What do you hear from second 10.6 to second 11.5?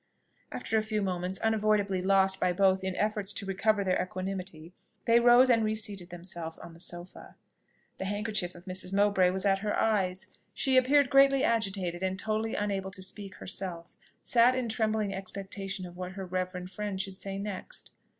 appeared greatly